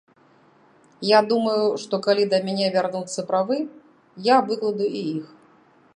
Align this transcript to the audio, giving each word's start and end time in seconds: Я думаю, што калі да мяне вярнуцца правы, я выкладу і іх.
Я 1.07 1.19
думаю, 1.31 1.65
што 1.83 1.95
калі 2.07 2.23
да 2.33 2.39
мяне 2.49 2.67
вярнуцца 2.77 3.21
правы, 3.29 3.57
я 4.35 4.43
выкладу 4.49 4.85
і 5.03 5.09
іх. 5.17 5.25